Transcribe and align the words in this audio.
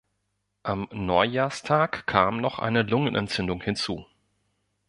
Am 0.63 0.87
Neujahrstag 0.91 2.07
kam 2.07 2.37
noch 2.41 2.57
eine 2.57 2.81
Lungenentzündung 2.81 3.61
hinzu. 3.61 4.07